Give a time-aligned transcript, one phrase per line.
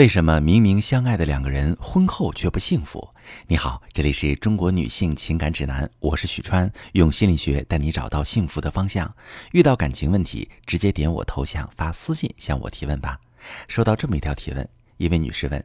[0.00, 3.06] 为什么明明相爱的两个人婚后却不幸福？
[3.46, 9.14] 你好，这里是中国女性情感指南，我是许川，用心理学带你找到幸福的方向。
[9.52, 13.20] 遇到感情问题，直接点我头像发私信向我提问吧。
[13.68, 14.66] 收到这么一条提问，
[14.96, 15.62] 一位女士问：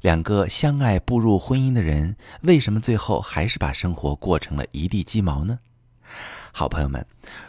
[0.00, 5.58] 两个相爱步入婚姻的人，为什么最后还是把生活过成了一地鸡毛呢？
[6.56, 7.04] 好朋友们，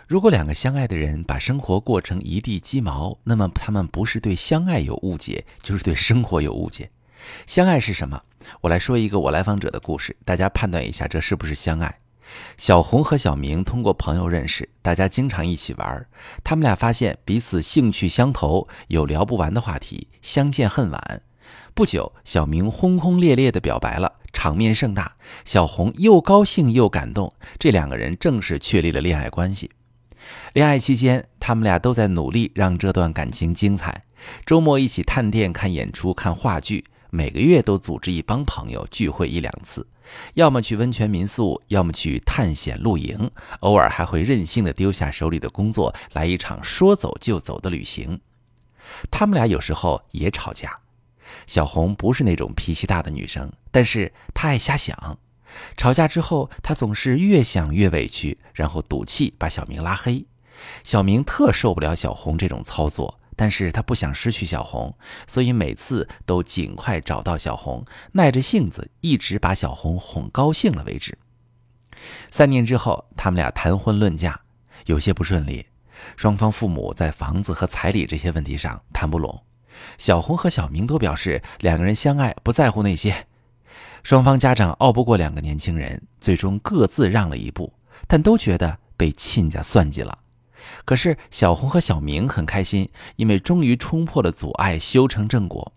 [0.07, 6.89] 如果两个相爱的人把生活过成一地鸡毛，那么他们不是对相爱有误解，就是对生活有误解。
[7.45, 8.19] 相爱是什么？
[8.61, 11.99] 我来说一个我来访者的故事，大家判断一下这是不是相爱。
[12.57, 16.07] 小红和小明通过朋友认识，大家经常一起玩。
[16.43, 21.21] 他们俩发现彼此兴趣相投，有聊不完的话题，相见恨晚。
[21.75, 24.13] 不久，小明轰轰烈烈地表白了。
[24.35, 29.71] 场面盛大，小红又高兴又感动，这两个人正式确立了恋爱关系。
[30.53, 34.03] 恋爱期间，他们俩都在努力让这段感情精彩。
[34.45, 39.87] 周末一起探店、看演出、看话剧，每个月都组织一帮朋友聚会一两次，
[40.33, 48.19] 要么去温泉民宿，要么去探险露营，偶尔还会任性的丢下手里的工作，来一场说走就走的旅行。
[49.09, 50.81] 他们俩有时候也吵架。
[51.47, 55.19] 小红不是那种脾气大的女生，但是她爱瞎想。
[55.77, 60.25] 吵架之后，她总是越想越委屈，然后赌气把小明拉黑。
[60.83, 64.97] 小明特受不了小红这种操作，但是他不想失去小红，
[65.27, 71.17] 所以每次都尽快找到小红，耐着性子一直把小红哄高兴了为止。
[72.31, 74.39] 三年之后，他们俩谈婚论嫁，
[74.85, 75.67] 有些不顺利，
[76.15, 79.44] 双方父母在房子和彩礼这些问题上谈不拢。
[79.97, 83.27] 小红和小明都表示两个人相爱，不在乎那些。
[84.03, 87.73] 双方家长拗不过两个年轻人，最终各自让了一步，
[88.07, 90.19] 但都觉得被亲家算计了。
[90.83, 95.73] 可是小红和小明很开心，因为终于冲破了阻碍，修成正果。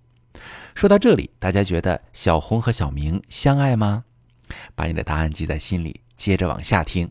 [0.74, 4.04] 说到这里，大家觉得小红和小明相爱吗？
[4.74, 7.10] 把你的答案记在心里，接着往下听。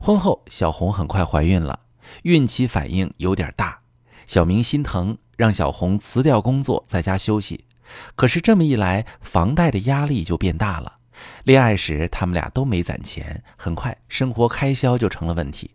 [0.00, 1.80] 婚后，小红很快怀孕了，
[2.22, 3.80] 孕期反应有点大，
[4.26, 5.16] 小明心疼。
[5.40, 7.64] 让小红辞掉工作，在家休息。
[8.14, 10.98] 可是这么一来，房贷的压力就变大了。
[11.44, 15.70] 恋爱时，他们俩都没攒钱，很快生活开销就成了问题。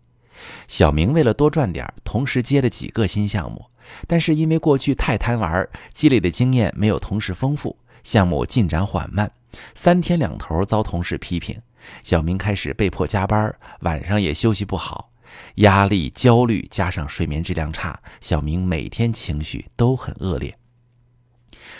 [0.68, 3.66] 小明为了多赚点，同时接了几个新项目，
[4.06, 9.28] 但是因为过去太贪玩，积累的经验没有同事丰富，项目进展缓慢，
[9.74, 11.60] 三天两头遭同事批评。
[12.04, 15.10] 小明开始被迫加班，晚上也休息不好。
[15.56, 20.56] 压力、焦虑加上睡眠质量差，小明每天情绪都很恶劣。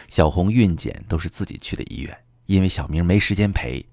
[0.09, 3.87] 小红孕检都是自己去的医院，因为小明没时间陪。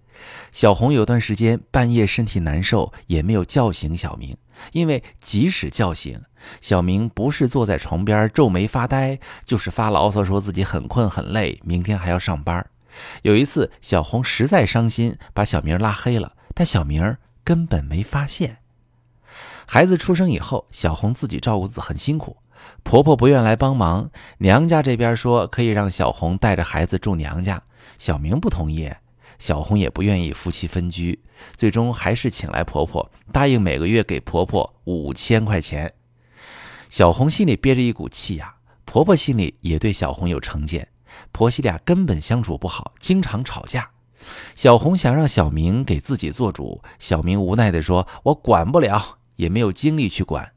[0.52, 4.38] 小红有段时间半夜身体难受，也没有叫醒小明，
[4.72, 6.22] 因为即使叫醒
[6.62, 12.66] 小明，不是坐在床边皱眉发呆，就是发牢骚，说自己很困很累，明天还要上班。
[13.24, 18.60] 有一次，小红实在伤心，把小明拉黑了，但小明根本没发现。
[19.66, 22.38] 孩子出生以后，小红自己照顾子很辛苦，
[22.84, 24.10] 婆婆不愿来帮忙，
[24.40, 27.62] 娘家这边说可以让小红带着孩子住娘家，
[27.98, 28.92] 小明不同意，
[29.40, 31.20] 小红也不愿意夫妻分居，
[31.56, 35.94] 最终还是请来婆婆，答应每个月给婆婆五千块钱。
[36.90, 40.90] 小红心里憋着一股气呀，婆婆心里也对小红有成见，
[41.32, 43.90] 婆媳俩根本相处不好，经常吵架。
[44.56, 50.54] 小红想让小明给自己做主，小明无奈地说：“我管不了。”也没有精力去管，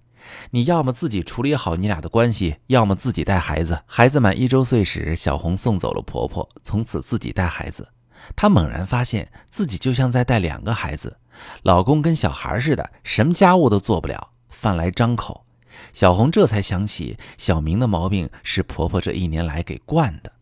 [0.50, 3.82] 你要么自己处理好你俩的关系，要么自己带孩子。
[3.86, 7.88] 孩子满一周岁时，小红送走了婆婆，从此自己带孩子。
[8.34, 11.18] 她猛然发现自己就像在带两个孩子，
[11.62, 15.44] 老公跟小孩似的，什么家务都做不了，饭来张口。
[15.92, 20.32] 小红这才想起小明的毛病是婆婆这一年来给惯的，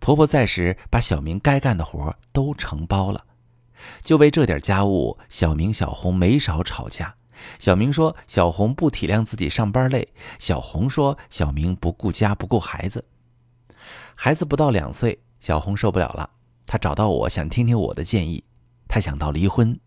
[0.00, 3.24] 婆婆在时把小明该干的活都承包了，
[4.02, 7.14] 就为这点家务，小明小红没少吵架。
[7.58, 13.04] 小明说：“小红不体谅自己上班累。”小红说：“小明不顾家不顾孩子。”
[14.14, 16.30] 孩子不到两岁，小红受不了了，
[16.66, 18.44] 她找到我想听听我的建议。
[18.88, 19.78] 她想到离婚。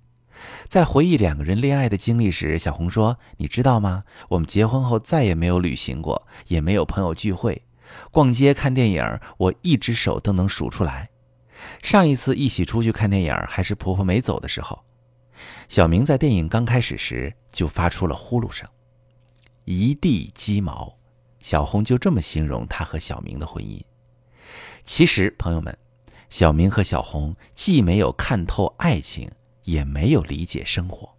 [0.68, 4.06] 在回忆两个人恋爱的经历时，小红说：“你知道吗？
[4.30, 7.64] 我们结婚后再也没有旅行过，也没有朋友聚会，
[8.10, 11.10] 逛街看电影，我一只手都能数出来。
[11.84, 14.84] 上一次一起出去看电影，还是婆婆没走的时候。”
[15.68, 18.68] 小明在电影刚开始时就发出了呼噜声，
[19.66, 20.98] 一地鸡毛。
[21.40, 23.82] 小红就这么形容他和小明的婚姻。
[24.84, 25.76] 其实，朋友们，
[26.30, 29.32] 小明和小红既没有看透爱情，
[29.64, 31.18] 也没有理解生活。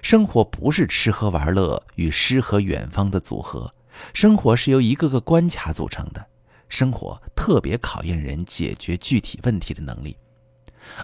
[0.00, 3.74] 生活不是吃喝玩乐与诗和远方的组合，
[4.14, 6.24] 生活是由一个个关卡组成的。
[6.68, 10.16] 生活特别考验人解决具体问题的能力，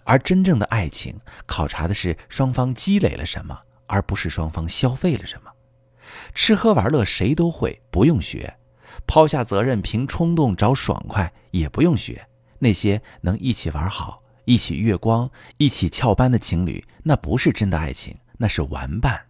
[0.05, 5.51] 而真正的爱情考察的是双方积累了什么，而不是双方消费了什么。
[6.35, 8.47] 吃喝玩乐谁都会，不用学；
[9.07, 12.27] 抛下责任凭冲动找爽快也不用学。
[12.59, 19.21] 那些能一起玩好、一起月光、一起翘班的情侣，那不是真的爱情，那是玩伴。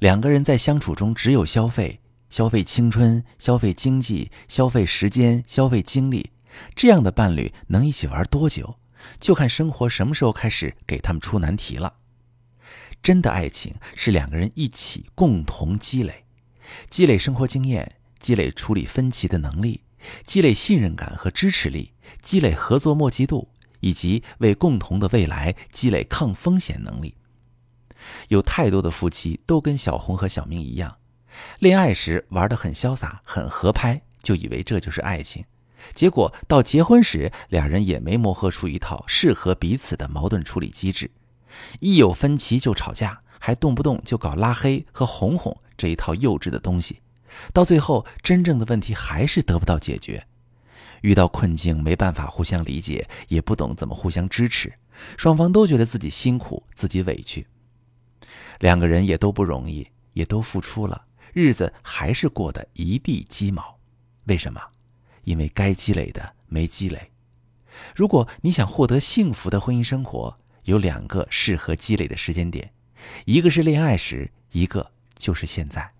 [0.00, 2.00] 两个人在相处中只有消费。
[2.28, 6.30] 消费青春，消费经济，消费时间，消费精力，
[6.74, 8.76] 这样的伴侣能一起玩多久，
[9.20, 11.94] 就看生活什么时候开始给他们出难题了。
[13.02, 16.24] 真的爱情是两个人一起共同积累，
[16.88, 19.82] 积累生活经验，积累处理分歧的能力，
[20.24, 23.48] 积累信任感和支持力，积累合作默契度，
[23.80, 27.16] 以及为共同的未来积累抗风险能力。
[28.28, 30.98] 有太多的夫妻都跟小红和小明一样。
[31.58, 35.44] 恋爱时玩得很潇洒，很合拍，就以为这就是爱情。
[35.94, 41.10] 结果到结婚时，两人也没磨合出一套适合彼此的矛盾处理机制，
[41.80, 47.00] 一有分歧就吵架，还动不动就搞拉黑和哄哄这一套幼稚的东西。
[47.52, 50.26] 到最后，真正的问题还是得不到解决。
[51.00, 54.72] 遇到困境没办法互相理解，也不懂怎么互相支持，
[55.16, 57.46] 双方都觉得自己辛苦，自己委屈。
[58.60, 61.06] 两个人也都不容易，也都付出了。
[61.32, 63.78] 日子还是过得一地鸡毛，
[64.26, 64.60] 为什么？
[65.24, 67.10] 因为该积累的没积累。
[67.94, 72.72] 如果你想获得幸福的婚姻生活，有两个适合积累的时间点，
[73.24, 75.92] 一个是恋爱时，一个就是现在。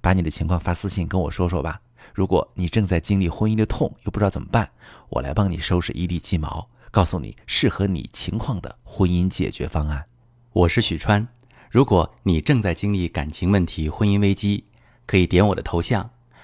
[0.00, 1.80] 把你的情况发私信跟我说说吧。
[2.12, 4.70] 如果你正在经历婚姻的痛，又不知道怎么办，
[5.08, 10.06] 我来帮你收拾一地鸡毛，告诉你适合你情况的婚姻解决方案。
[10.52, 11.26] 我是许川。
[11.70, 14.64] 如果你正在经历感情问题、婚姻危机，
[15.06, 16.08] 可以点我的头像，